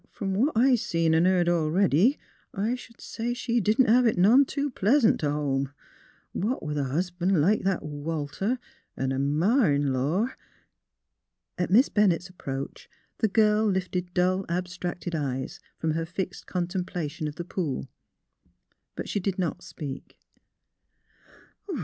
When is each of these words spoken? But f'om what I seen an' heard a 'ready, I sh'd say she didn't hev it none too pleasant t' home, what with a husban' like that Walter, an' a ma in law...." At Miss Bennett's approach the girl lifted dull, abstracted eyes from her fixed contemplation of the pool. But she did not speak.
But 0.05 0.13
f'om 0.15 0.31
what 0.33 0.53
I 0.57 0.73
seen 0.73 1.13
an' 1.13 1.25
heard 1.25 1.47
a 1.47 1.61
'ready, 1.69 2.17
I 2.55 2.73
sh'd 2.73 2.99
say 2.99 3.35
she 3.35 3.59
didn't 3.61 3.85
hev 3.85 4.07
it 4.07 4.17
none 4.17 4.45
too 4.45 4.71
pleasant 4.71 5.19
t' 5.19 5.27
home, 5.27 5.71
what 6.31 6.63
with 6.63 6.79
a 6.79 6.85
husban' 6.85 7.39
like 7.39 7.61
that 7.65 7.83
Walter, 7.83 8.57
an' 8.97 9.11
a 9.11 9.19
ma 9.19 9.65
in 9.65 9.93
law...." 9.93 10.29
At 11.59 11.69
Miss 11.69 11.87
Bennett's 11.89 12.29
approach 12.29 12.89
the 13.19 13.27
girl 13.27 13.67
lifted 13.69 14.11
dull, 14.15 14.43
abstracted 14.49 15.13
eyes 15.13 15.59
from 15.77 15.91
her 15.91 16.07
fixed 16.07 16.47
contemplation 16.47 17.27
of 17.27 17.35
the 17.35 17.45
pool. 17.45 17.87
But 18.95 19.07
she 19.07 19.19
did 19.19 19.37
not 19.37 19.61
speak. 19.61 20.17